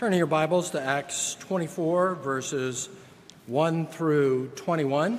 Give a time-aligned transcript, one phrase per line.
[0.00, 2.88] Turning your Bibles to Acts 24, verses
[3.48, 5.18] 1 through 21,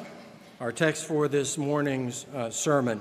[0.60, 3.00] our text for this morning's uh, sermon.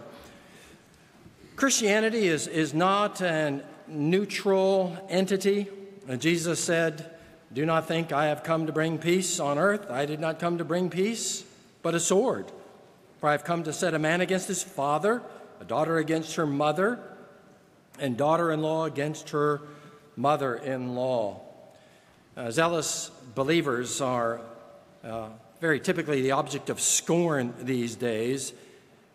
[1.56, 5.68] Christianity is, is not a neutral entity.
[6.06, 7.14] Uh, Jesus said,
[7.50, 9.90] Do not think I have come to bring peace on earth.
[9.90, 11.46] I did not come to bring peace,
[11.80, 12.52] but a sword.
[13.20, 15.22] For I have come to set a man against his father,
[15.62, 17.00] a daughter against her mother,
[17.98, 19.62] and daughter in law against her
[20.14, 21.46] mother in law.
[22.36, 24.40] Uh, zealous believers are
[25.02, 25.28] uh,
[25.60, 28.52] very typically the object of scorn these days,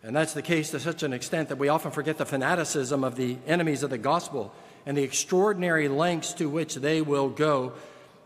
[0.02, 3.16] and that's the case to such an extent that we often forget the fanaticism of
[3.16, 7.72] the enemies of the gospel and the extraordinary lengths to which they will go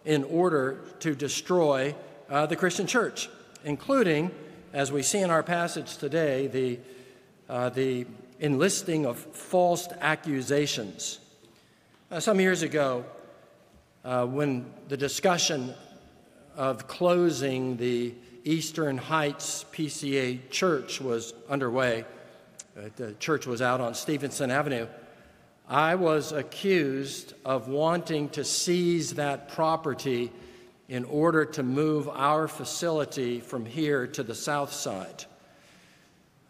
[0.05, 1.95] in order to destroy
[2.29, 3.31] uh, the Christian church,
[3.65, 4.33] including,
[4.73, 6.81] as we see in our passage today, the,
[7.49, 8.07] uh, the
[8.41, 11.21] enlisting of false accusations.
[12.11, 13.05] Uh, some years ago,
[14.05, 15.75] uh, when the discussion
[16.57, 22.05] of closing the Eastern Heights PCA church was underway.
[22.77, 24.87] Uh, the church was out on Stevenson Avenue.
[25.69, 30.33] I was accused of wanting to seize that property
[30.89, 35.25] in order to move our facility from here to the south side.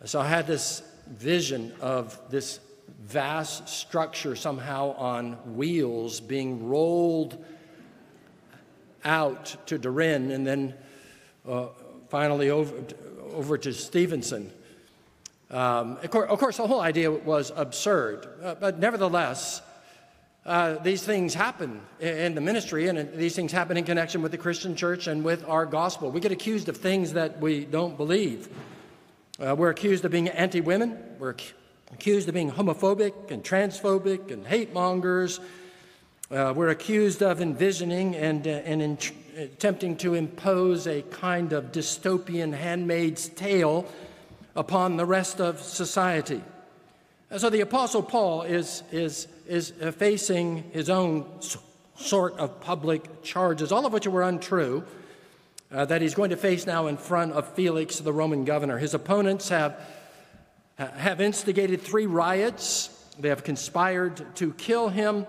[0.05, 2.61] So I had this vision of this
[3.01, 7.45] vast structure somehow on wheels being rolled
[9.05, 10.75] out to DeRenne and then
[11.49, 11.69] uh,
[12.09, 12.75] finally over,
[13.33, 14.53] over to Stevenson.
[15.51, 19.63] Um, of, course, of, course, the whole idea was absurd, uh, but nevertheless,
[20.47, 24.39] uh, these things happen in the ministry, and these things happen in connection with the
[24.39, 26.11] Christian church and with our gospel.
[26.11, 28.49] We get accused of things that we don't believe.
[29.39, 31.35] Uh, we're accused of being anti women, we're
[31.93, 35.41] accused of being homophobic and transphobic and hate mongers.
[36.31, 38.99] Uh, we're accused of envisioning and, uh, and in,
[39.37, 43.87] attempting to impose a kind of dystopian handmaid's tale
[44.55, 46.43] upon the rest of society.
[47.31, 51.27] And so the Apostle Paul is, is, is facing his own
[51.97, 54.85] sort of public charges, all of which were untrue,
[55.73, 58.79] uh, that he's going to face now in front of Felix, the Roman governor.
[58.79, 59.81] His opponents have
[60.89, 62.89] have instigated three riots.
[63.19, 65.27] They have conspired to kill him.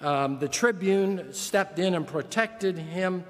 [0.00, 3.24] Um, the tribune stepped in and protected him,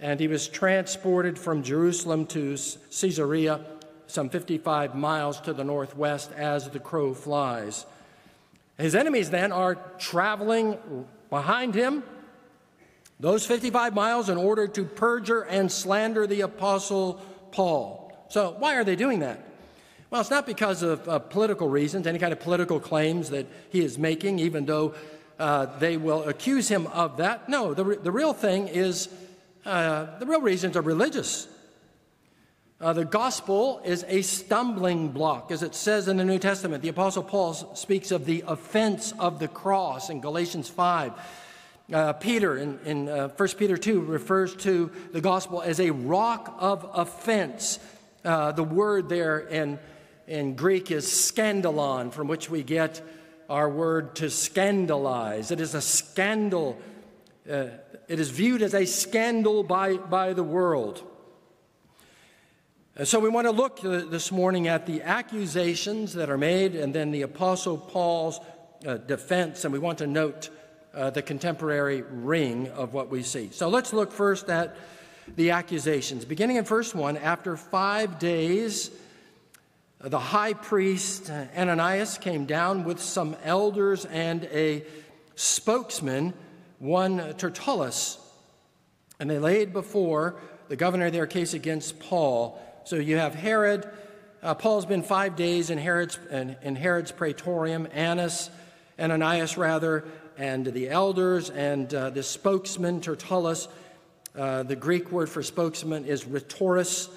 [0.00, 2.56] and he was transported from Jerusalem to
[2.90, 3.60] Caesarea,
[4.06, 7.84] some 55 miles to the northwest, as the crow flies.
[8.78, 10.78] His enemies then are traveling
[11.30, 12.02] behind him
[13.18, 17.14] those 55 miles in order to perjure and slander the Apostle
[17.50, 18.26] Paul.
[18.28, 19.45] So, why are they doing that?
[20.08, 23.84] Well, it's not because of uh, political reasons, any kind of political claims that he
[23.84, 24.94] is making, even though
[25.38, 27.48] uh, they will accuse him of that.
[27.48, 29.08] No, the, re- the real thing is
[29.64, 31.48] uh, the real reasons are religious.
[32.80, 36.82] Uh, the gospel is a stumbling block, as it says in the New Testament.
[36.82, 41.12] The Apostle Paul speaks of the offense of the cross in Galatians 5.
[41.92, 46.54] Uh, Peter in, in uh, 1 Peter 2 refers to the gospel as a rock
[46.58, 47.80] of offense.
[48.24, 49.78] Uh, the word there in
[50.26, 53.00] in Greek is scandalon, from which we get
[53.48, 55.50] our word to scandalize.
[55.50, 56.78] It is a scandal.
[57.48, 57.66] Uh,
[58.08, 61.02] it is viewed as a scandal by, by the world.
[62.96, 66.94] And so we want to look this morning at the accusations that are made and
[66.94, 68.40] then the Apostle Paul's
[68.86, 70.48] uh, defense, and we want to note
[70.94, 73.50] uh, the contemporary ring of what we see.
[73.52, 74.76] So let's look first at
[75.36, 76.24] the accusations.
[76.24, 78.90] Beginning in verse 1, after five days,
[80.00, 84.84] the high priest Ananias came down with some elders and a
[85.36, 86.34] spokesman,
[86.78, 88.18] one Tertullus,
[89.18, 90.36] and they laid before
[90.68, 92.60] the governor their case against Paul.
[92.84, 93.88] So you have Herod.
[94.42, 97.88] Uh, Paul's been five days in Herod's, in, in Herod's praetorium.
[97.92, 98.50] Annas,
[98.98, 100.04] Ananias rather,
[100.36, 103.68] and the elders and uh, the spokesman Tertullus.
[104.36, 107.08] Uh, the Greek word for spokesman is rhetorus,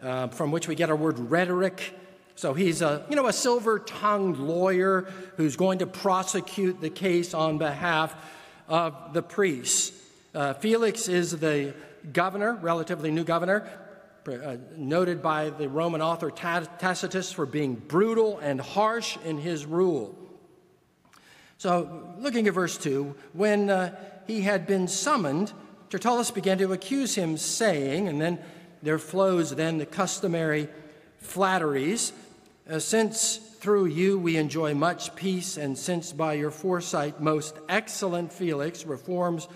[0.00, 1.94] uh, from which we get our word rhetoric.
[2.42, 5.02] So he's a, you know, a silver-tongued lawyer
[5.36, 8.16] who's going to prosecute the case on behalf
[8.66, 9.92] of the priests.
[10.34, 11.72] Uh, Felix is the
[12.12, 13.70] governor, relatively new governor,
[14.26, 20.18] uh, noted by the Roman author Tacitus for being brutal and harsh in his rule.
[21.58, 23.94] So, looking at verse 2, when uh,
[24.26, 25.52] he had been summoned,
[25.90, 28.40] Tertullus began to accuse him, saying, and then
[28.82, 30.68] there flows then the customary
[31.20, 32.12] flatteries.
[32.72, 38.32] Uh, since through you we enjoy much peace, and since by your foresight, most excellent
[38.32, 39.46] Felix, reforms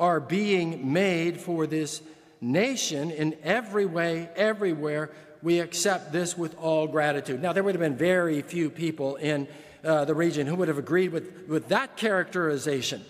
[0.00, 2.02] are being made for this
[2.40, 5.12] nation in every way, everywhere.
[5.44, 7.40] We accept this with all gratitude.
[7.40, 9.46] Now, there would have been very few people in
[9.84, 13.04] uh, the region who would have agreed with, with that characterization.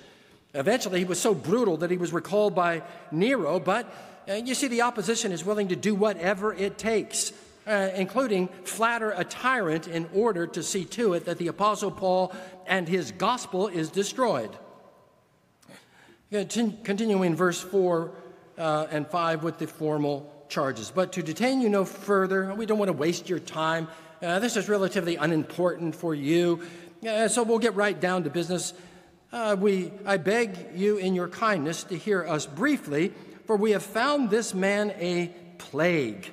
[0.53, 3.91] Eventually, he was so brutal that he was recalled by Nero, but
[4.29, 7.33] uh, you see, the opposition is willing to do whatever it takes,
[7.67, 12.35] uh, including flatter a tyrant in order to see to it that the Apostle Paul
[12.67, 14.51] and his gospel is destroyed.
[16.31, 18.13] Continuing verse 4
[18.57, 20.91] uh, and 5 with the formal charges.
[20.95, 23.89] But to detain you no further, we don't want to waste your time.
[24.23, 26.61] Uh, this is relatively unimportant for you,
[27.09, 28.75] uh, so we'll get right down to business.
[29.33, 33.13] Uh, we, I beg you in your kindness to hear us briefly,
[33.47, 36.31] for we have found this man a plague.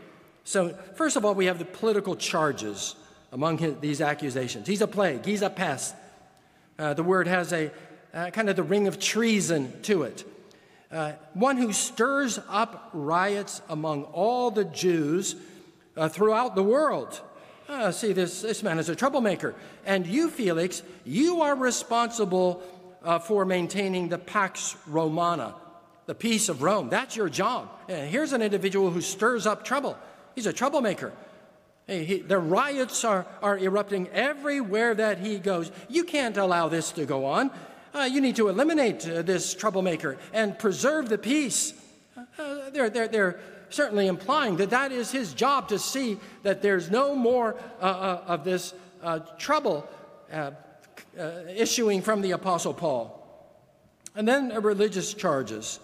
[0.47, 2.95] So, first of all, we have the political charges
[3.33, 4.65] among his, these accusations.
[4.65, 5.93] He's a plague, he's a pest.
[6.79, 7.69] Uh, the word has a
[8.13, 10.23] uh, kind of the ring of treason to it.
[10.89, 15.35] Uh, one who stirs up riots among all the Jews
[15.97, 17.19] uh, throughout the world.
[17.67, 19.53] Uh, see, this, this man is a troublemaker.
[19.85, 22.63] And you, Felix, you are responsible
[23.03, 25.55] uh, for maintaining the Pax Romana,
[26.05, 26.87] the peace of Rome.
[26.87, 27.69] That's your job.
[27.89, 29.97] here's an individual who stirs up trouble.
[30.37, 31.13] He's a troublemaker.
[31.87, 35.71] Hey, he, the riots are, are erupting everywhere that he goes.
[35.89, 37.49] You can't allow this to go on.
[37.91, 41.73] Uh, you need to eliminate uh, this troublemaker and preserve the peace.
[42.37, 43.39] Uh, they're, they're, they're
[43.71, 48.23] certainly implying that that is his job to see that there's no more uh, uh,
[48.27, 49.89] of this uh, trouble
[51.49, 53.11] issuing from the Apostle Paul.
[54.13, 55.79] And then religious charges.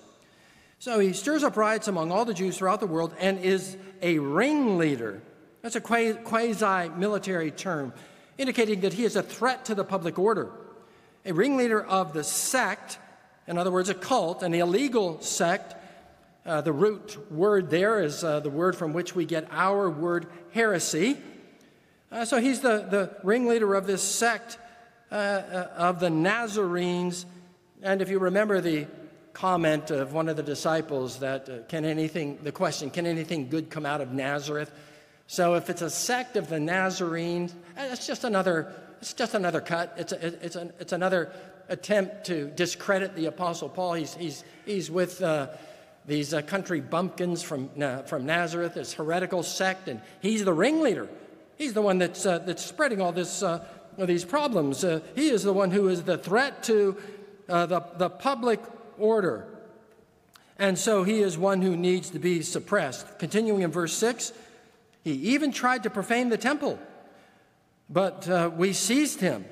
[0.84, 4.20] So he stirs up riots among all the Jews throughout the world and is a
[4.20, 5.22] ringleader.
[5.62, 7.94] That's a quasi military term,
[8.38, 10.52] indicating that he is a threat to the public order
[11.24, 12.98] a ringleader of the sect,
[13.48, 15.74] in other words, a cult, an illegal sect.
[16.46, 20.28] Uh, the root word there is uh, the word from which we get our word
[20.52, 21.18] heresy.
[22.12, 24.58] Uh, so he's the, the ringleader of this sect
[25.14, 27.26] uh, uh, of the Nazarenes.
[27.82, 28.88] And if you remember the
[29.34, 33.70] comment of one of the disciples that uh, can anything, the question, can anything good
[33.70, 34.72] come out of Nazareth?
[35.28, 39.94] So if it's a sect of the Nazarenes, it's just another it's just another cut.
[39.98, 41.34] It's, a, it's, an, it's another
[41.68, 43.96] attempt to discredit the Apostle Paul.
[43.96, 45.48] He's, he's, he's with uh,
[46.06, 47.70] these uh, country bumpkins from,
[48.06, 51.10] from Nazareth, this heretical sect, and he's the ringleader.
[51.58, 53.66] He's the one that's, uh, that's spreading all this, uh,
[53.98, 54.86] these problems.
[54.86, 56.96] Uh, he is the one who is the threat to
[57.48, 58.62] the, the public
[58.98, 59.48] order.
[60.60, 63.20] And so he is one who needs to be suppressed.
[63.20, 64.34] Continuing in verse 6,
[65.04, 66.80] he even tried to profane the temple.
[67.90, 69.46] But uh, we seized him.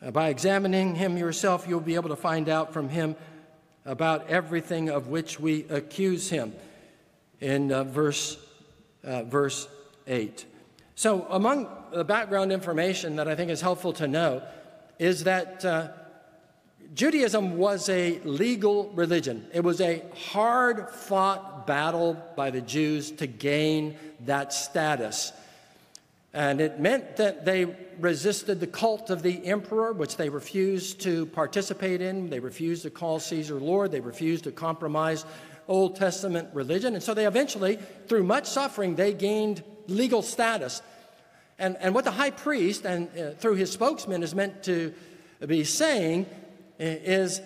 [0.00, 3.16] Uh, by examining him yourself, you'll be able to find out from him
[3.84, 6.52] about everything of which we accuse him
[7.40, 8.36] in uh, verse,
[9.02, 9.66] uh, verse
[10.06, 10.44] 8.
[10.94, 14.42] So, among the background information that I think is helpful to know
[14.98, 15.88] is that uh,
[16.94, 19.46] Judaism was a legal religion.
[19.52, 25.32] It was a hard fought battle by the Jews to gain that status.
[26.32, 31.26] And it meant that they resisted the cult of the emperor, which they refused to
[31.26, 32.30] participate in.
[32.30, 33.90] They refused to call Caesar Lord.
[33.90, 35.26] They refused to compromise
[35.66, 36.94] Old Testament religion.
[36.94, 40.80] And so they eventually, through much suffering, they gained legal status.
[41.58, 44.94] And, and what the high priest, and uh, through his spokesman, is meant to
[45.46, 46.26] be saying
[46.78, 47.40] is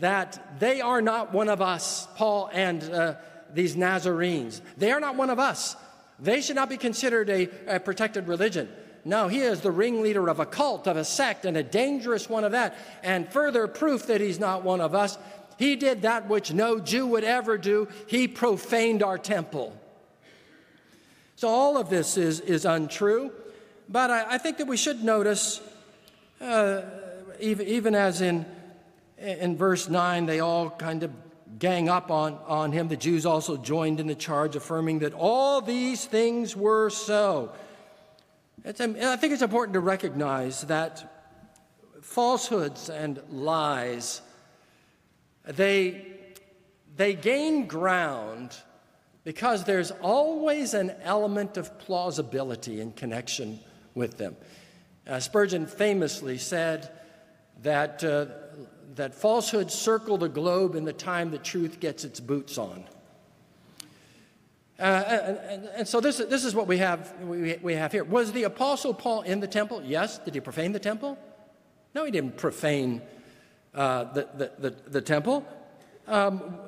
[0.00, 3.14] that they are not one of us, Paul and uh,
[3.52, 4.60] these Nazarenes.
[4.76, 5.76] They are not one of us.
[6.18, 8.68] They should not be considered a, a protected religion.
[9.04, 12.44] No, he is the ringleader of a cult, of a sect, and a dangerous one
[12.44, 12.76] of that.
[13.02, 15.16] And further proof that he's not one of us,
[15.58, 17.88] he did that which no Jew would ever do.
[18.06, 19.76] He profaned our temple.
[21.36, 23.32] So all of this is, is untrue.
[23.88, 25.60] But I, I think that we should notice,
[26.40, 26.82] uh,
[27.40, 28.44] even, even as in,
[29.20, 31.10] in verse 9, they all kind of
[31.58, 32.88] gang up on, on him.
[32.88, 37.52] The Jews also joined in the charge, affirming that all these things were so.
[38.64, 41.32] It's, I think it's important to recognize that
[42.02, 44.22] falsehoods and lies,
[45.46, 46.06] they,
[46.96, 48.56] they gain ground
[49.24, 53.60] because there's always an element of plausibility in connection
[53.94, 54.36] with them.
[55.06, 56.90] Uh, Spurgeon famously said
[57.62, 58.26] that uh,
[58.96, 62.84] that falsehoods circle the globe in the time that truth gets its boots on.
[64.78, 68.02] Uh, and, and, and, so this, this is what we have, we, we have here.
[68.02, 69.82] Was the Apostle Paul in the temple?
[69.84, 70.18] Yes.
[70.18, 71.18] Did he profane the temple?
[71.94, 73.02] No, he didn't profane
[73.74, 75.46] uh, the, the, the, the, temple.
[76.06, 76.58] Um,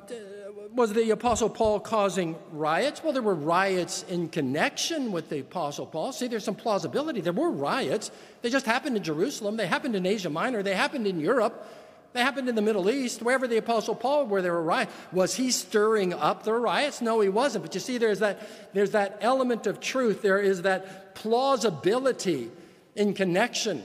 [0.75, 3.03] was the Apostle Paul causing riots?
[3.03, 6.11] Well, there were riots in connection with the Apostle Paul.
[6.11, 7.19] See, there's some plausibility.
[7.19, 8.11] There were riots.
[8.43, 11.67] They just happened in Jerusalem, they happened in Asia Minor, they happened in Europe.
[12.13, 14.93] They happened in the Middle East, wherever the Apostle Paul, where there were riots.
[15.11, 17.01] Was he stirring up the riots?
[17.01, 17.63] No, he wasn't.
[17.63, 20.21] But you see, there's that, there's that element of truth.
[20.21, 22.51] There is that plausibility
[22.95, 23.83] in connection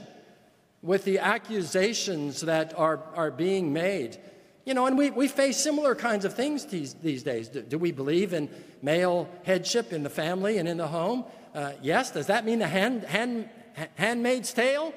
[0.83, 4.17] with the accusations that are, are being made.
[4.63, 7.49] You know, and we, we face similar kinds of things these, these days.
[7.49, 8.49] Do, do we believe in
[8.83, 11.25] male headship in the family and in the home?
[11.55, 12.11] Uh, yes.
[12.11, 13.49] Does that mean the hand, hand,
[13.95, 14.93] handmaid's tale?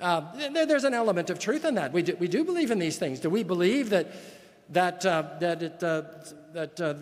[0.00, 1.92] Uh, there, there's an element of truth in that.
[1.92, 3.20] We do, we do believe in these things.
[3.20, 4.12] Do we believe that,
[4.70, 6.02] that, uh, that, it, uh,
[6.52, 6.94] that, uh,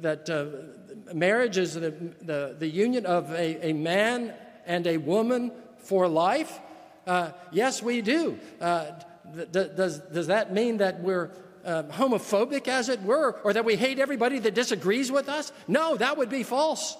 [0.00, 1.90] that uh, marriage is the,
[2.22, 4.34] the, the union of a, a man
[4.66, 6.58] and a woman for life?
[7.50, 8.38] yes, we do.
[8.60, 11.30] does, does that mean that we're
[11.64, 15.52] uh, homophobic, as it were, or that we hate everybody that disagrees with us?
[15.68, 16.96] No, that would be false.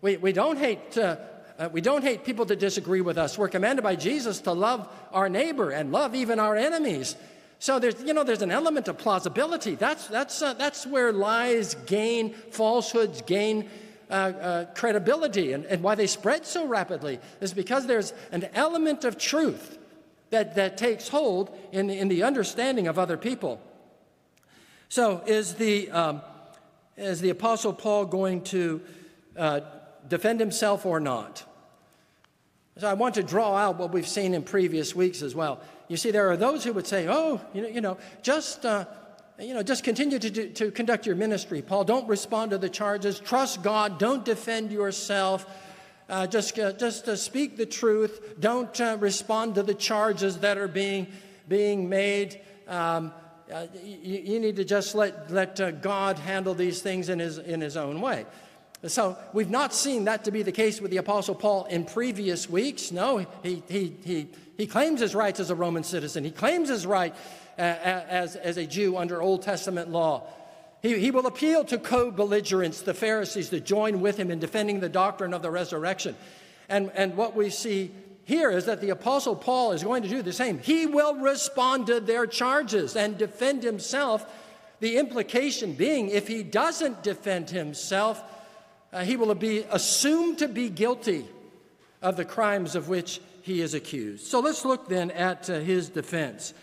[0.00, 1.16] We, we, don't hate, uh,
[1.60, 3.36] uh, we don't hate people that disagree with us.
[3.36, 7.16] We're commanded by Jesus to love our neighbor and love even our enemies.
[7.58, 9.74] So there's, you know, there's an element of plausibility.
[9.74, 13.68] That's, that's, uh, that's where lies gain, falsehoods gain
[14.08, 19.04] uh, uh, credibility, and, and why they spread so rapidly is because there's an element
[19.04, 19.78] of truth
[20.30, 23.60] that, that takes hold in, in the understanding of other people.
[24.88, 26.22] So, is the, um,
[26.96, 28.80] is the Apostle Paul going to
[29.36, 29.60] uh,
[30.08, 31.44] defend himself or not?
[32.78, 35.60] So, I want to draw out what we've seen in previous weeks as well.
[35.88, 38.64] You see, there are those who would say, oh, you know, you know just.
[38.64, 38.86] Uh,
[39.38, 41.84] you know, just continue to, do, to conduct your ministry, Paul.
[41.84, 43.18] Don't respond to the charges.
[43.18, 43.98] Trust God.
[43.98, 45.46] Don't defend yourself.
[46.10, 48.34] Uh, just uh, just uh, speak the truth.
[48.40, 51.06] Don't uh, respond to the charges that are being,
[51.48, 52.40] being made.
[52.68, 53.12] Um,
[53.52, 57.38] uh, you, you, need to just let, let uh, God handle these things in his,
[57.38, 58.26] in his own way.
[58.86, 62.48] So we've not seen that to be the case with the Apostle Paul in previous
[62.48, 62.90] weeks.
[62.90, 66.24] No, he, he, he, he claims his rights as a Roman citizen.
[66.24, 67.14] He claims his right
[67.58, 70.26] uh, uh, as, as a Jew under Old Testament law.
[70.80, 74.80] He, he will appeal to co belligerents, the Pharisees, to join with him in defending
[74.80, 76.16] the doctrine of the resurrection.
[76.70, 77.90] And, and what we see
[78.24, 80.58] here is that the Apostle Paul is going to do the same.
[80.58, 84.24] He will respond to their charges and defend himself.
[84.78, 88.22] The implication being, if he doesn't defend himself,
[88.92, 91.26] uh, he will be assumed to be guilty
[92.02, 94.26] of the crimes of which he is accused.
[94.26, 96.54] So let's look then at uh, his defense.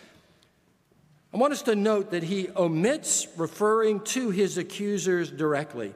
[1.33, 5.93] I want us to note that he omits referring to his accusers directly.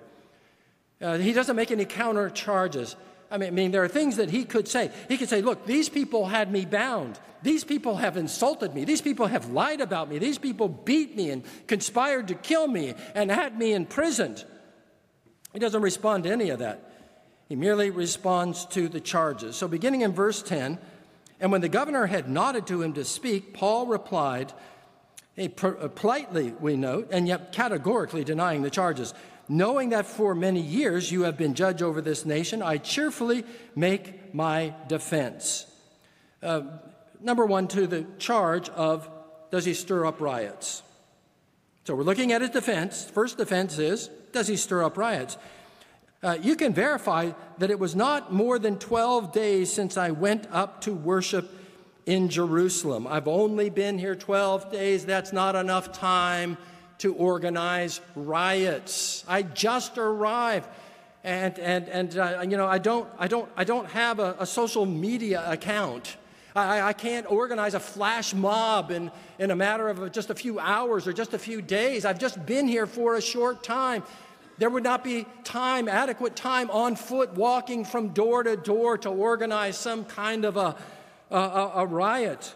[1.01, 2.95] Uh, he doesn't make any counter charges.
[3.31, 4.91] I mean, I mean, there are things that he could say.
[5.07, 7.19] He could say, Look, these people had me bound.
[7.43, 8.83] These people have insulted me.
[8.85, 10.19] These people have lied about me.
[10.19, 14.45] These people beat me and conspired to kill me and had me imprisoned.
[15.53, 16.91] He doesn't respond to any of that.
[17.50, 19.58] He merely responds to the charges.
[19.58, 20.79] So, beginning in verse 10,
[21.41, 24.53] and when the governor had nodded to him to speak, Paul replied,
[25.96, 29.13] politely, we note, and yet categorically denying the charges.
[29.50, 33.43] Knowing that for many years you have been judge over this nation, I cheerfully
[33.75, 35.65] make my defense.
[36.41, 36.62] Uh,
[37.20, 39.10] number one, to the charge of
[39.51, 40.84] does he stir up riots?
[41.86, 43.03] So we're looking at his defense.
[43.03, 45.38] First defense is does he stir up riots?
[46.23, 50.47] Uh, you can verify that it was not more than 12 days since I went
[50.51, 51.50] up to worship
[52.05, 53.07] in Jerusalem.
[53.07, 55.05] I've only been here 12 days.
[55.05, 56.57] That's not enough time
[57.00, 59.25] to organize riots.
[59.27, 60.69] I just arrived.
[61.23, 64.45] And, and, and uh, you know, I don't, I don't, I don't have a, a
[64.45, 66.17] social media account.
[66.55, 70.60] I, I, can't organize a flash mob in, in a matter of just a few
[70.60, 72.03] hours or just a few days.
[72.03, 74.03] I've just been here for a short time.
[74.58, 79.10] There would not be time, adequate time on foot walking from door to door to
[79.10, 80.75] organize some kind of a,
[81.31, 82.53] a, a riot.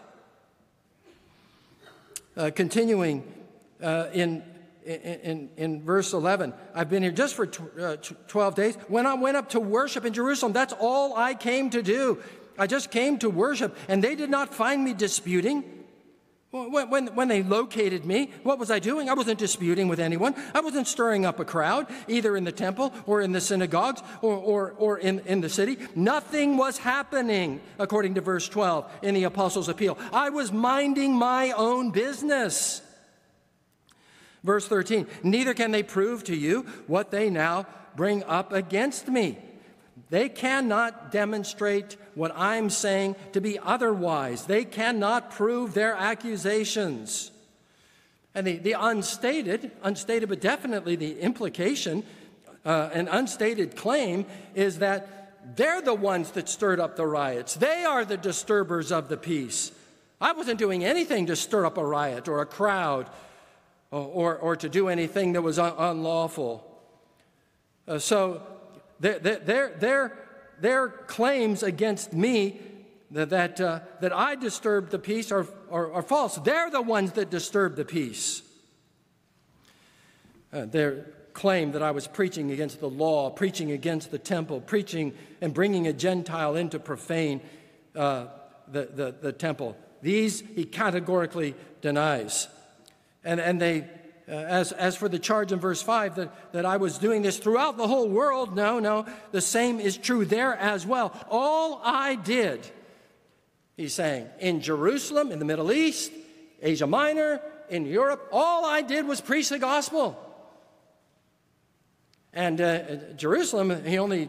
[2.36, 3.24] Uh, continuing
[3.82, 4.42] uh, in,
[4.84, 7.96] in, in verse 11, I've been here just for tw- uh,
[8.28, 8.76] 12 days.
[8.88, 12.22] When I went up to worship in Jerusalem, that's all I came to do.
[12.58, 15.64] I just came to worship, and they did not find me disputing.
[16.50, 19.10] When, when, when, they located me, what was I doing?
[19.10, 20.34] I wasn't disputing with anyone.
[20.54, 24.34] I wasn't stirring up a crowd, either in the temple or in the synagogues or,
[24.34, 25.76] or, or in, in the city.
[25.94, 29.98] Nothing was happening, according to verse 12 in the Apostles' Appeal.
[30.12, 32.80] I was minding my own business.
[34.44, 39.38] Verse 13 Neither can they prove to you what they now bring up against me.
[40.08, 44.46] They cannot demonstrate what I'm saying to be otherwise.
[44.46, 47.32] They cannot prove their accusations.
[48.34, 52.04] And the, the unstated, unstated, but definitely the implication,
[52.64, 57.54] uh, an unstated claim is that they're the ones that stirred up the riots.
[57.54, 59.72] They are the disturbers of the peace.
[60.20, 63.08] I wasn't doing anything to stir up a riot or a crowd
[63.90, 66.64] or, or, or to do anything that was un- unlawful.
[67.86, 68.42] Uh, so
[69.00, 70.18] their, their, their,
[70.60, 72.60] their claims against me
[73.10, 76.36] that, that, uh, that I disturbed the peace are, are, are, false.
[76.36, 78.42] They're the ones that disturbed the peace.
[80.52, 85.12] Uh, their claim that I was preaching against the law, preaching against the temple, preaching
[85.40, 87.42] and bringing a Gentile in to profane
[87.94, 88.26] uh,
[88.68, 89.76] the, the, the temple.
[90.02, 92.48] These he categorically denies.
[93.24, 93.88] And, and they,
[94.28, 97.38] uh, as, as for the charge in verse 5 that, that I was doing this
[97.38, 101.12] throughout the whole world, no, no, the same is true there as well.
[101.30, 102.66] All I did,
[103.76, 106.10] he's saying, in Jerusalem, in the Middle East,
[106.60, 110.20] Asia Minor, in Europe, all I did was preach the gospel.
[112.32, 112.82] And uh,
[113.16, 114.28] Jerusalem, he only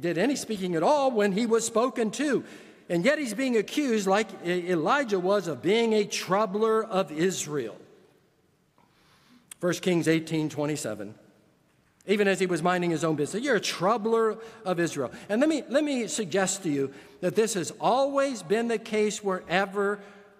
[0.00, 2.42] did any speaking at all when he was spoken to.
[2.88, 7.76] And yet he's being accused, like Elijah was, of being a troubler of Israel.
[9.60, 11.14] 1 Kings 18 27.
[12.08, 15.10] Even as he was minding his own business, you're a troubler of Israel.
[15.28, 19.24] And let me, let me suggest to you that this has always been the case
[19.24, 19.98] wherever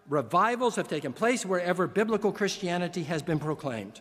[0.08, 4.00] revivals have taken place, wherever biblical Christianity has been proclaimed.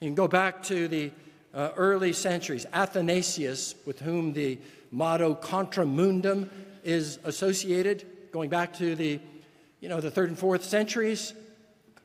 [0.00, 1.12] You can go back to the
[1.54, 2.66] uh, early centuries.
[2.72, 4.58] Athanasius, with whom the
[4.90, 6.50] motto contra mundum
[6.84, 9.20] is associated, going back to the,
[9.80, 11.32] you know, the third and fourth centuries.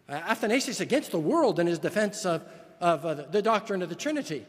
[0.07, 2.43] Uh, Athanasius against the world in his defense of,
[2.79, 4.45] of uh, the doctrine of the Trinity.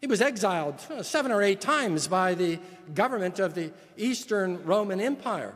[0.00, 2.58] He was exiled uh, seven or eight times by the
[2.94, 5.54] government of the Eastern Roman Empire.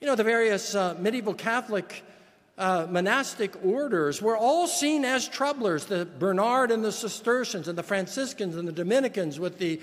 [0.00, 2.04] You know, the various uh, medieval Catholic
[2.58, 7.82] uh, monastic orders were all seen as troublers the Bernard and the Cistercians, and the
[7.82, 9.80] Franciscans and the Dominicans with the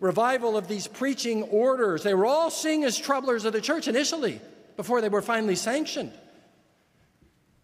[0.00, 2.02] revival of these preaching orders.
[2.02, 4.40] They were all seen as troublers of the church initially
[4.76, 6.12] before they were finally sanctioned.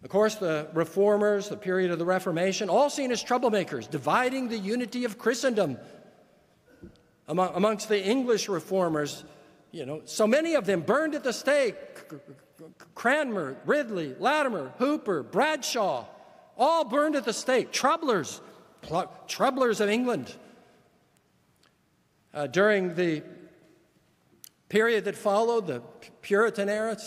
[0.03, 4.57] Of course, the reformers, the period of the Reformation, all seen as troublemakers, dividing the
[4.57, 5.77] unity of Christendom.
[7.27, 9.25] Among, amongst the English reformers,
[9.71, 11.75] you know, so many of them burned at the stake
[12.95, 16.05] Cranmer, Ridley, Latimer, Hooper, Bradshaw,
[16.57, 17.71] all burned at the stake.
[17.71, 18.41] Troublers,
[19.27, 20.33] troublers of England.
[22.33, 23.23] Uh, during the
[24.69, 25.81] period that followed, the
[26.21, 26.97] Puritan era,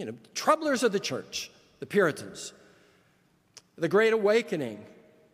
[0.00, 2.54] you know, troublers of the church, the Puritans,
[3.76, 4.82] the Great Awakening.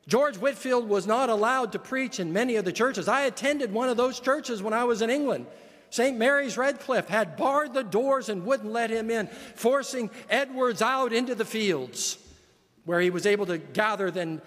[0.08, 3.06] George Whitefield was not allowed to preach in many of the churches.
[3.06, 5.46] I attended one of those churches when I was in England.
[5.90, 6.18] St.
[6.18, 11.36] Mary's Redcliffe had barred the doors and wouldn't let him in, forcing Edwards out into
[11.36, 12.18] the fields,
[12.86, 14.42] where he was able to gather then,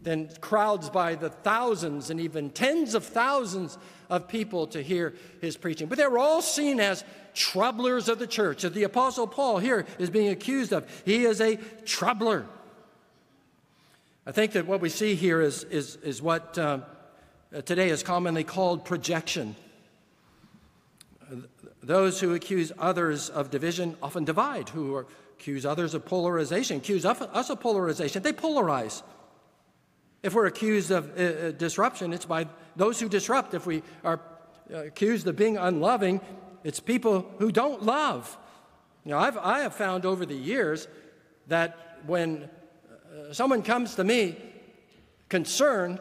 [0.00, 3.76] then crowds by the thousands and even tens of thousands
[4.12, 5.88] of people to hear his preaching.
[5.88, 7.02] But they were all seen as
[7.34, 10.86] troublers of the church, that the Apostle Paul here is being accused of.
[11.06, 12.44] He is a troubler.
[14.26, 16.80] I think that what we see here is, is, is what uh,
[17.64, 19.56] today is commonly called projection.
[21.82, 25.06] Those who accuse others of division often divide, who
[25.38, 28.22] accuse others of polarization, accuse us of polarization.
[28.22, 29.02] They polarize.
[30.22, 33.54] If we're accused of uh, uh, disruption, it's by those who disrupt.
[33.54, 34.20] If we are
[34.72, 36.20] uh, accused of being unloving,
[36.62, 38.38] it's people who don't love.
[39.04, 40.86] Know, I've, I have found over the years
[41.48, 42.48] that when
[43.12, 44.36] uh, someone comes to me
[45.28, 45.98] concerned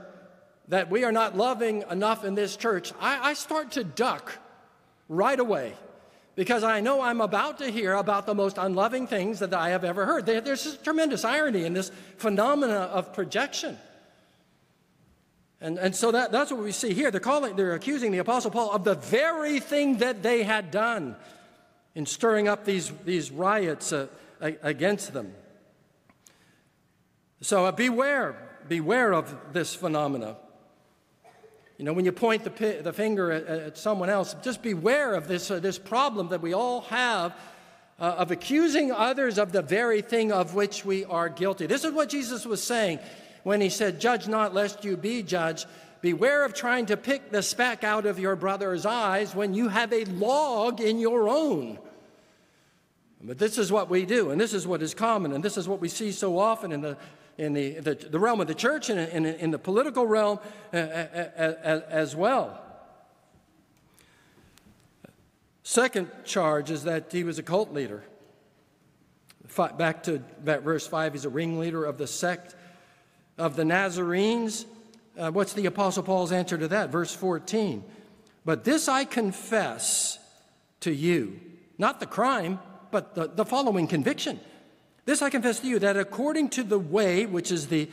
[0.68, 4.38] that we are not loving enough in this church, I, I start to duck
[5.10, 5.74] right away
[6.36, 9.84] because I know I'm about to hear about the most unloving things that I have
[9.84, 10.28] ever heard.
[10.28, 13.78] There's tremendous irony in this phenomena of projection.
[15.62, 17.12] And, and so that, that's what we see here.
[17.12, 21.16] They're, calling, they're accusing the Apostle Paul of the very thing that they had done
[21.94, 24.08] in stirring up these, these riots uh,
[24.40, 25.34] against them.
[27.42, 28.36] So uh, beware,
[28.68, 30.38] beware of this phenomena.
[31.78, 35.28] You know, when you point the, the finger at, at, someone else, just beware of
[35.28, 37.36] this, uh, this problem that we all have
[38.00, 41.68] uh, of accusing others of the very thing of which we are guilty.
[41.68, 43.00] This is what Jesus was saying
[43.44, 45.66] when he said, Judge not, lest you be judged.
[46.02, 49.94] Beware of trying to pick the speck out of your brother's eyes when you have
[49.94, 51.78] a log in your own.
[53.24, 55.68] But this is what we do, and this is what is common, and this is
[55.68, 56.98] what we see so often in the
[57.38, 60.38] in the, the, the realm of the church and in, in, the political realm
[60.74, 62.62] uh, uh, as well.
[65.64, 68.04] Second charge is that he was a cult leader.
[69.78, 72.56] back to verse 5, he's a ringleader of the sect
[73.42, 74.66] of the Nazarenes.
[75.18, 76.90] Uh, what's the Apostle Paul's answer to that?
[76.90, 77.84] Verse 14.
[78.46, 80.20] But this I confess
[80.82, 81.40] to you,
[81.78, 82.60] not the crime,
[82.92, 84.40] but the, the following conviction.
[85.06, 87.90] This I confess to you that according to the way, which is the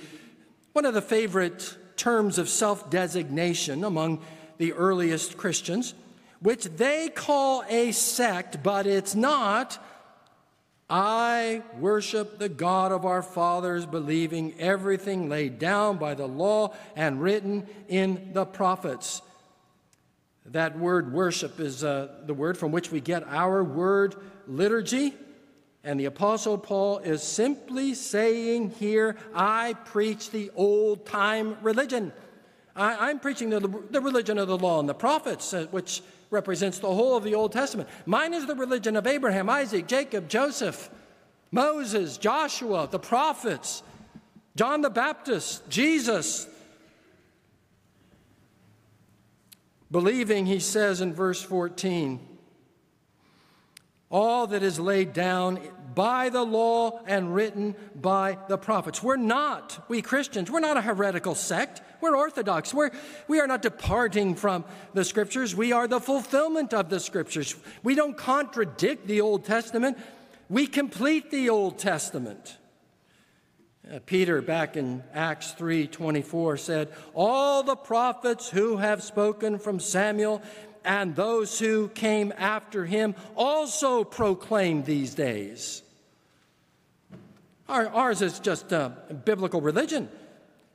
[0.74, 4.22] one of the favorite terms of self designation among
[4.58, 5.94] the earliest Christians,
[6.40, 9.82] which they call a sect, but it's not.
[10.90, 17.20] I worship the God of our fathers, believing everything laid down by the law and
[17.20, 19.20] written in the prophets.
[20.46, 24.14] That word worship is uh, the word from which we get our word
[24.46, 25.14] liturgy.
[25.84, 32.12] And the Apostle Paul is simply saying here, I preach the old time religion.
[32.74, 36.78] I, am preaching the, the, religion of the law and the prophets, uh, which represents
[36.78, 37.88] the whole of the Old Testament.
[38.06, 40.90] Mine is the religion of Abraham, Isaac, Jacob, Joseph,
[41.50, 43.82] Moses, Joshua, the prophets,
[44.56, 46.46] John the Baptist, Jesus.
[49.90, 52.20] Believing, he says in verse 14,
[54.10, 55.60] all that is laid down
[55.94, 59.02] by the law and written by the prophets.
[59.02, 61.82] We're not, we Christians, we're not a heretical sect.
[62.00, 62.72] We're Orthodox.
[62.72, 62.90] We're,
[63.26, 65.54] we are not departing from the Scriptures.
[65.54, 67.54] We are the fulfillment of the Scriptures.
[67.82, 69.98] We don't contradict the Old Testament,
[70.48, 72.56] we complete the Old Testament.
[73.90, 80.42] Uh, Peter, back in Acts 3:24, said, "All the prophets who have spoken from Samuel
[80.84, 85.82] and those who came after him also proclaim these days."
[87.68, 88.92] Our, ours is just a
[89.24, 90.08] biblical religion.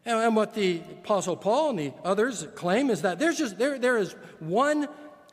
[0.05, 3.97] And what the Apostle Paul and the others claim is that there's just there, there
[3.97, 4.87] is one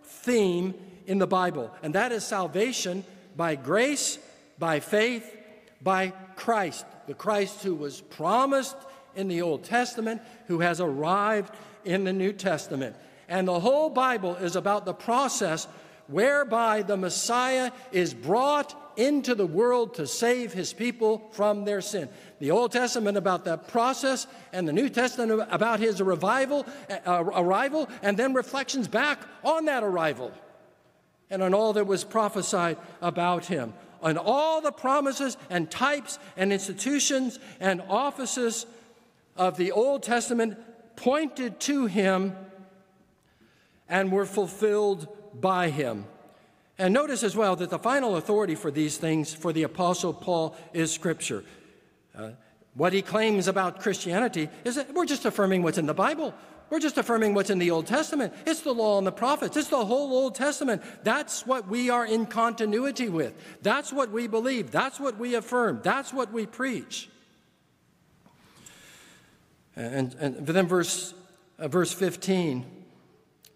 [0.05, 0.75] theme
[1.07, 3.05] in the Bible, and that is salvation
[3.37, 4.19] by grace,
[4.59, 5.37] by faith,
[5.83, 8.77] by Christ, the Christ who was promised
[9.17, 11.53] in the Old Testament, who has arrived
[11.85, 12.95] in the New Testament.
[13.29, 15.67] And the whole Bible is about the process
[16.07, 22.09] whereby the Messiah is brought into the world to save his people from their sin.
[22.39, 26.67] The Old Testament about that process, and the New Testament about his revival,
[27.07, 30.33] uh, arrival, and then reflections back on that arrival
[31.31, 33.73] and on all that was prophesied about him,
[34.03, 38.67] on all the promises and types and institutions and offices
[39.37, 40.59] of the Old Testament
[40.97, 42.37] pointed to him
[43.89, 46.05] and were fulfilled by him.
[46.81, 50.57] And notice as well that the final authority for these things for the Apostle Paul
[50.73, 51.45] is Scripture.
[52.17, 52.31] Uh,
[52.73, 56.33] what he claims about Christianity is that we're just affirming what's in the Bible.
[56.71, 58.33] We're just affirming what's in the Old Testament.
[58.47, 59.59] It's the law and the prophets.
[59.59, 60.81] It's the whole Old Testament.
[61.05, 63.35] That's what we are in continuity with.
[63.61, 64.71] That's what we believe.
[64.71, 65.81] That's what we affirm.
[65.83, 67.11] That's what we preach.
[69.77, 71.13] And, and then verse,
[71.59, 72.80] uh, verse 15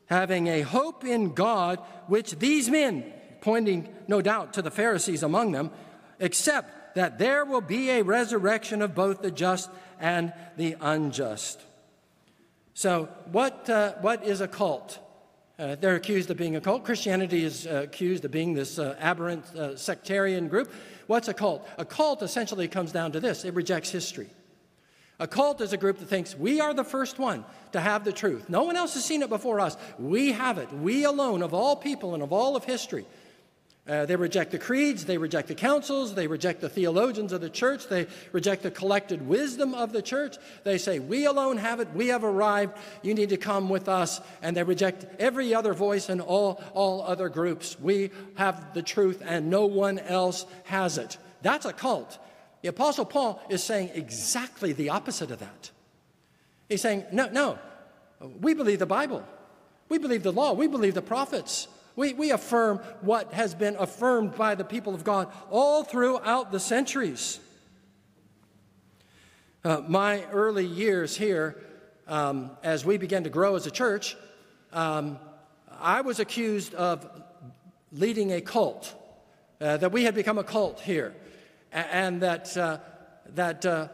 [0.07, 5.53] having a hope in God, which these men, pointing no doubt to the Pharisees among
[5.53, 5.71] them,
[6.21, 11.61] accept that there will be a resurrection of both the just and the unjust.
[12.75, 14.99] So, what, uh, what is a cult?
[15.59, 16.85] Uh, they're accused of being a cult.
[16.85, 20.73] Christianity is uh, accused of being this uh, aberrant uh, sectarian group.
[21.07, 21.69] What's a cult?
[21.79, 24.29] A cult essentially comes down to this it rejects history.
[25.21, 28.13] A cult is a group that thinks we are the first one to have the
[28.13, 28.49] truth.
[28.49, 29.77] No one else has seen it before us.
[29.99, 30.73] We have it.
[30.73, 33.07] We alone, of all people and of all of history.
[33.87, 37.51] Uh, they reject the creeds, they reject the councils, they reject the theologians of the
[37.51, 40.39] church, they reject the collected wisdom of the church.
[40.65, 44.23] They say, We alone have it, we have arrived, you need to come with us.
[44.41, 47.79] And they reject every other voice and all, all other groups.
[47.79, 51.19] We have the truth and no one else has it.
[51.43, 52.19] That's a cult.
[52.65, 55.71] The Apostle Paul is saying exactly the opposite of that.
[56.67, 57.59] He's saying, no, no,
[58.41, 59.23] we believe the Bible.
[59.91, 60.55] We believe the law.
[60.55, 61.69] We believe the prophets.
[61.95, 66.59] We, we affirm what has been affirmed by the people of God all throughout the
[66.59, 67.39] centuries.
[69.63, 71.63] Uh, my early years here,
[72.09, 74.17] um, as we began to grow as a church,
[74.73, 75.19] um,
[75.71, 77.07] I was accused of
[77.93, 78.95] leading a cult,
[79.61, 81.15] uh, that we had become a cult here
[81.75, 82.79] and that, uh,
[83.35, 83.89] that uh,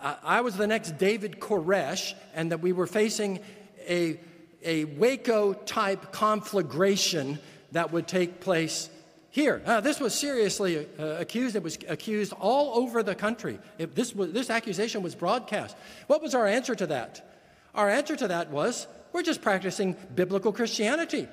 [0.00, 3.40] I was the next David Koresh, and that we were facing
[3.88, 4.20] a,
[4.62, 7.38] a Waco type conflagration
[7.72, 8.88] that would take place
[9.30, 9.60] here.
[9.66, 11.56] Uh, this was seriously uh, accused.
[11.56, 13.58] It was accused all over the country.
[13.78, 15.76] It, this, was, this accusation was broadcast.
[16.06, 17.28] What was our answer to that?
[17.74, 21.26] Our answer to that was we're just practicing biblical Christianity.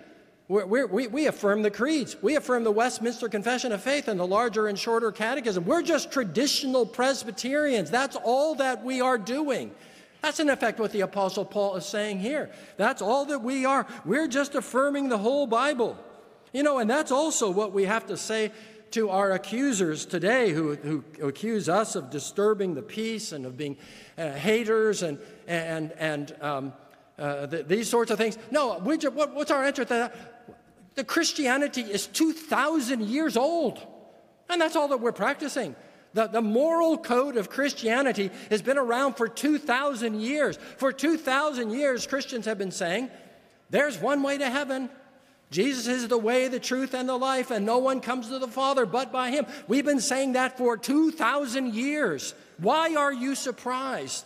[0.52, 2.22] We're, we we affirm the creeds.
[2.22, 5.64] We affirm the Westminster Confession of Faith and the larger and shorter catechism.
[5.64, 7.90] We're just traditional Presbyterians.
[7.90, 9.72] That's all that we are doing.
[10.22, 12.52] That's in effect what the Apostle Paul is saying here.
[12.76, 13.88] That's all that we are.
[14.04, 15.98] We're just affirming the whole Bible.
[16.52, 18.52] You know, and that's also what we have to say
[18.92, 23.78] to our accusers today who, who accuse us of disturbing the peace and of being
[24.18, 26.74] uh, haters and, and, and um,
[27.18, 28.38] uh, the, these sorts of things.
[28.52, 30.41] No, we just, what, what's our answer to that?
[30.96, 33.80] The Christianity is 2,000 years old,
[34.50, 35.76] and that's all that we're practicing.
[36.14, 40.60] The, the moral code of Christianity has been around for 2,000 years.
[40.78, 43.10] For 2,000 years, Christians have been saying,
[43.70, 44.90] there's one way to heaven.
[45.50, 48.48] Jesus is the way, the truth, and the life, and no one comes to the
[48.48, 49.46] Father but by Him.
[49.68, 52.34] We've been saying that for 2,000 years.
[52.58, 54.26] Why are you surprised?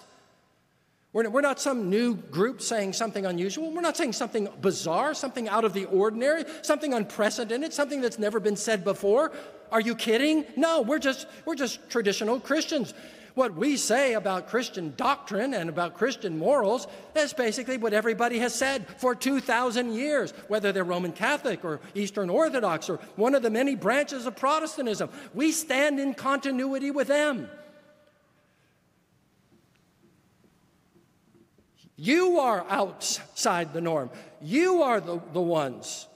[1.16, 3.72] We're not some new group saying something unusual.
[3.72, 8.42] We're not saying something bizarre, something out of the ordinary, something unprecedented, something that's never
[8.42, 9.32] been said before.
[9.72, 10.44] Are you kidding?
[10.58, 12.94] No, we're just, we're just traditional Christians.
[13.34, 18.54] What we say about Christian doctrine and about Christian morals is basically what everybody has
[18.54, 23.50] said for 2,000 years, whether they're Roman Catholic or Eastern Orthodox or one of the
[23.50, 25.10] many branches of Protestantism.
[25.34, 27.50] We stand in continuity with them.
[31.98, 34.10] You are outside the norm.
[34.42, 36.08] You are the, the ones,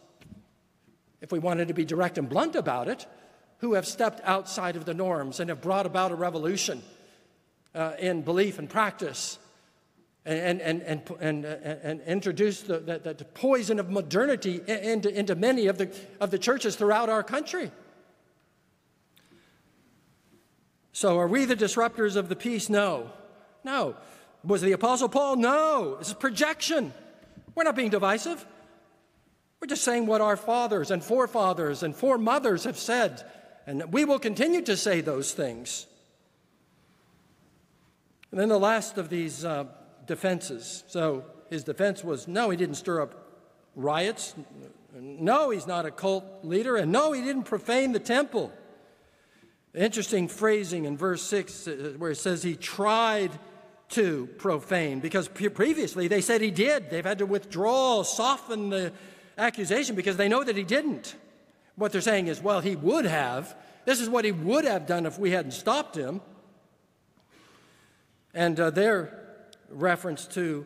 [1.21, 3.05] if we wanted to be direct and blunt about it,
[3.59, 6.81] who have stepped outside of the norms and have brought about a revolution
[7.75, 9.37] uh, in belief and practice
[10.25, 15.67] and, and, and, and, and introduce the, the, the, poison of modernity into, into many
[15.67, 17.71] of the, of the churches throughout our country.
[20.91, 22.69] So, are we the disruptors of the peace?
[22.69, 23.11] No.
[23.63, 23.95] No.
[24.43, 25.35] Was the Apostle Paul?
[25.35, 25.95] No.
[25.97, 26.93] This is projection.
[27.55, 28.45] We're not being divisive.
[29.59, 33.29] We're just saying what our fathers and forefathers and foremothers have said,
[33.67, 35.85] and we will continue to say those things.
[38.31, 39.65] And then the last of these uh,
[40.05, 40.83] defenses.
[40.87, 43.29] So his defense was no, he didn't stir up
[43.75, 44.35] riots.
[44.93, 46.77] No, he's not a cult leader.
[46.77, 48.53] And no, he didn't profane the temple.
[49.75, 53.31] Interesting phrasing in verse 6 uh, where it says he tried
[53.89, 56.89] to profane because previously they said he did.
[56.89, 58.93] They've had to withdraw, soften the
[59.37, 61.15] accusation because they know that he didn't.
[61.75, 63.55] What they're saying is, well, he would have.
[63.85, 66.21] This is what he would have done if we hadn't stopped him.
[68.33, 70.65] And uh, their reference to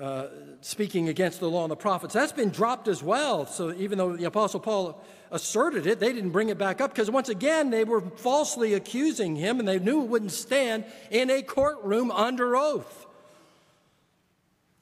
[0.00, 0.26] uh,
[0.62, 3.46] speaking against the law and the prophets, that's been dropped as well.
[3.46, 7.10] So even though the Apostle Paul asserted it, they didn't bring it back up because
[7.10, 11.42] once again, they were falsely accusing him and they knew it wouldn't stand in a
[11.42, 13.06] courtroom under oath.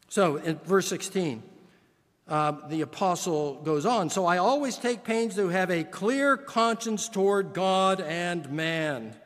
[0.09, 1.43] So in verse 16,
[2.29, 7.09] uh, the apostle goes on So I always take pains to have a clear conscience
[7.09, 9.17] toward God and man.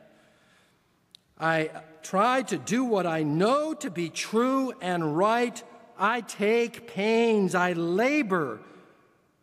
[1.39, 1.69] I
[2.01, 5.61] try to do what I know to be true and right.
[5.97, 8.59] I take pains, I labor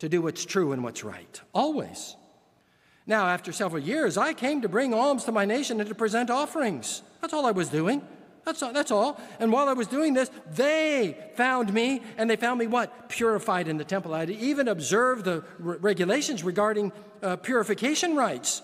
[0.01, 2.17] to do what's true and what's right, always.
[3.07, 6.31] Now, after several years, I came to bring alms to my nation and to present
[6.31, 7.03] offerings.
[7.21, 8.03] That's all I was doing.
[8.45, 9.21] That's all, that's all.
[9.39, 13.09] And while I was doing this, they found me, and they found me what?
[13.09, 14.15] Purified in the temple.
[14.15, 18.63] I had even observed the regulations regarding uh, purification rites.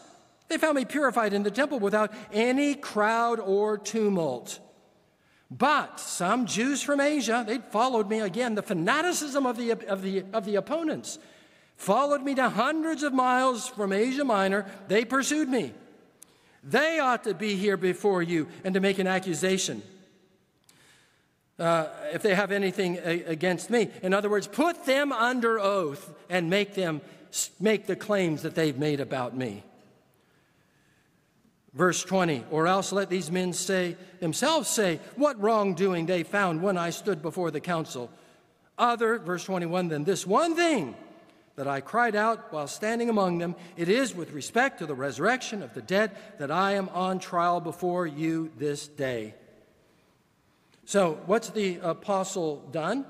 [0.48, 4.59] They found me purified in the temple without any crowd or tumult.
[5.50, 8.54] But some Jews from Asia, they followed me again.
[8.54, 11.18] The fanaticism of the, of, the, of the opponents
[11.76, 14.66] followed me to hundreds of miles from Asia Minor.
[14.88, 15.72] They pursued me.
[16.62, 19.82] They ought to be here before you and to make an accusation
[21.58, 23.90] uh, if they have anything against me.
[24.02, 27.00] In other words, put them under oath and make them
[27.61, 29.62] make the claims that they've made about me.
[31.79, 36.77] Verse 20, or else let these men say themselves say, What wrongdoing they found when
[36.77, 38.11] I stood before the council.
[38.77, 40.97] Other, verse 21, than this one thing
[41.55, 45.62] that I cried out while standing among them, it is with respect to the resurrection
[45.62, 49.37] of the dead that I am on trial before you this day.
[50.85, 53.07] So, what's the apostle done?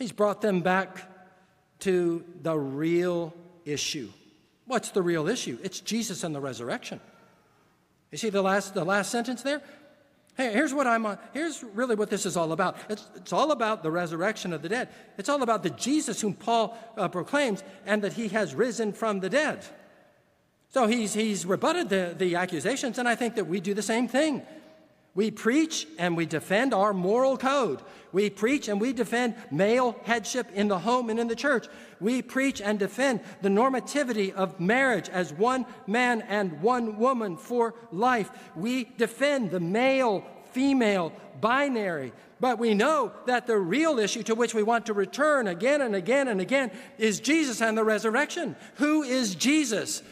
[0.00, 1.08] He's brought them back
[1.80, 3.32] to the real
[3.64, 4.08] issue.
[4.66, 5.60] What's the real issue?
[5.62, 7.00] It's Jesus and the resurrection.
[8.12, 9.62] You see the last, the last sentence there?
[10.36, 11.18] Hey, here's what I'm on.
[11.32, 12.76] Here's really what this is all about.
[12.88, 14.88] It's, it's all about the resurrection of the dead.
[15.18, 19.20] It's all about the Jesus whom Paul uh, proclaims and that he has risen from
[19.20, 19.64] the dead.
[20.68, 24.08] So he's, he's rebutted the, the accusations, and I think that we do the same
[24.08, 24.42] thing.
[25.14, 27.82] We preach and we defend our moral code.
[28.12, 31.66] We preach and we defend male headship in the home and in the church.
[32.00, 37.74] We preach and defend the normativity of marriage as one man and one woman for
[37.90, 38.30] life.
[38.56, 42.12] We defend the male female binary.
[42.40, 45.94] But we know that the real issue to which we want to return again and
[45.94, 48.56] again and again is Jesus and the resurrection.
[48.76, 50.02] Who is Jesus?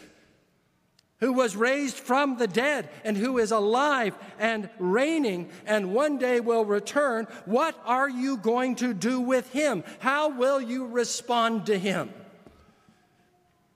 [1.20, 6.40] Who was raised from the dead and who is alive and reigning and one day
[6.40, 9.84] will return, what are you going to do with him?
[9.98, 12.10] How will you respond to him?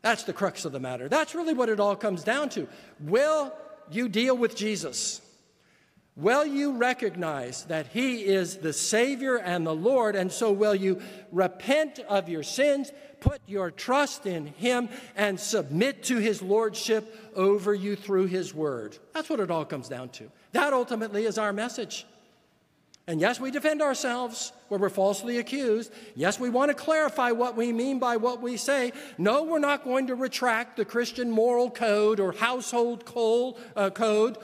[0.03, 1.09] That's the crux of the matter.
[1.09, 2.69] That's really what it all comes down to.
[3.01, 3.55] Will
[3.91, 5.21] you deal with Jesus?
[6.17, 10.15] Will you recognize that He is the Savior and the Lord?
[10.15, 16.05] And so will you repent of your sins, put your trust in Him, and submit
[16.05, 18.97] to His Lordship over you through His Word?
[19.13, 20.31] That's what it all comes down to.
[20.53, 22.07] That ultimately is our message.
[23.07, 25.93] And yes, we defend ourselves where we're falsely accused.
[26.15, 28.93] Yes, we want to clarify what we mean by what we say.
[29.19, 33.05] No, we're not going to retract the Christian moral code or household
[33.77, 34.39] uh, code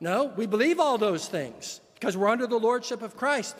[0.00, 3.56] no, we believe all those things because we're under the lordship of Christ.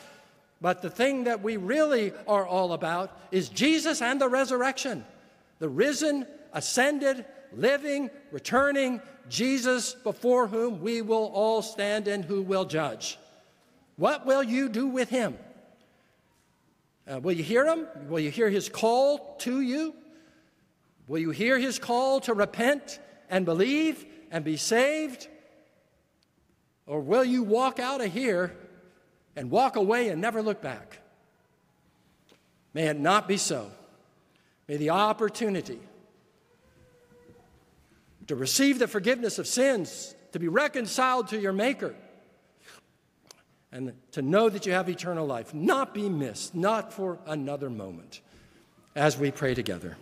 [0.61, 5.05] But the thing that we really are all about is Jesus and the resurrection.
[5.59, 12.65] The risen, ascended, living, returning Jesus before whom we will all stand and who will
[12.65, 13.19] judge.
[13.97, 15.39] What will you do with him?
[17.07, 17.87] Uh, will you hear him?
[18.09, 19.95] Will you hear his call to you?
[21.07, 25.29] Will you hear his call to repent and believe and be saved?
[26.87, 28.55] Or will you walk out of here
[29.37, 30.99] and walk away and never look back?
[32.75, 33.71] May it not be so.
[34.69, 35.79] May the opportunity
[38.27, 41.95] to receive the forgiveness of sins, to be reconciled to your Maker,
[43.71, 48.21] and to know that you have eternal life not be missed, not for another moment,
[48.95, 49.97] as we pray together.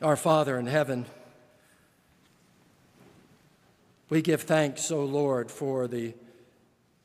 [0.00, 1.06] Our Father in heaven,
[4.08, 6.14] we give thanks, O Lord, for the,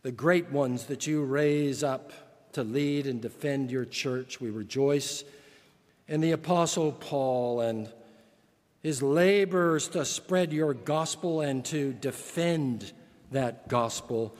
[0.04, 2.12] the great ones that you raise up
[2.54, 4.40] to lead and defend your church.
[4.40, 5.24] We rejoice
[6.08, 7.90] in the Apostle Paul and
[8.84, 12.94] his labors to spread your gospel and to defend
[13.32, 14.36] that gospel.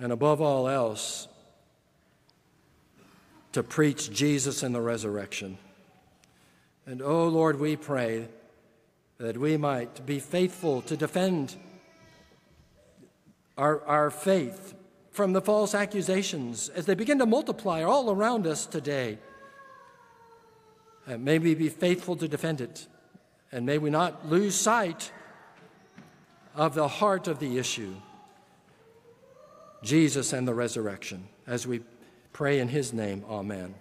[0.00, 1.26] And above all else,
[3.52, 5.58] to preach Jesus and the resurrection.
[6.86, 8.28] And oh Lord, we pray
[9.18, 11.56] that we might be faithful to defend
[13.56, 14.74] our, our faith
[15.10, 19.18] from the false accusations as they begin to multiply all around us today.
[21.06, 22.86] And may we be faithful to defend it,
[23.50, 25.10] and may we not lose sight
[26.54, 27.94] of the heart of the issue
[29.82, 31.28] Jesus and the resurrection.
[31.46, 31.80] As we
[32.32, 33.74] pray in his name, amen.